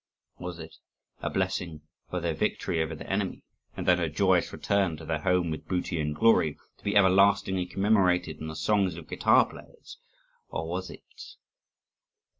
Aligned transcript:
Was 0.39 0.57
it 0.57 0.77
a 1.19 1.29
blessing 1.29 1.81
for 2.09 2.19
their 2.19 2.33
victory 2.33 2.81
over 2.81 2.95
the 2.95 3.07
enemy, 3.07 3.43
and 3.77 3.87
then 3.87 3.99
a 3.99 4.09
joyous 4.09 4.51
return 4.51 4.97
to 4.97 5.05
their 5.05 5.21
home 5.21 5.51
with 5.51 5.67
booty 5.67 6.01
and 6.01 6.15
glory, 6.15 6.57
to 6.79 6.83
be 6.83 6.95
everlastingly 6.95 7.67
commemorated 7.67 8.39
in 8.39 8.47
the 8.47 8.55
songs 8.55 8.95
of 8.95 9.07
guitar 9.07 9.47
players? 9.47 9.99
or 10.49 10.67
was 10.67 10.89
it...? 10.89 11.01